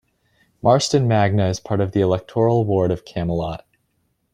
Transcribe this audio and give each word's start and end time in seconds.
Marston 0.63 1.07
Magna 1.07 1.47
is 1.47 1.59
part 1.59 1.79
of 1.79 1.91
the 1.91 2.01
electoral 2.01 2.65
ward 2.65 2.89
of 2.89 3.05
Camelot. 3.05 3.67